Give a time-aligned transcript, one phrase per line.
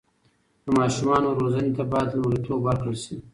[0.65, 3.15] د ماشومانو روزنې ته باید لومړیتوب ورکړل سي.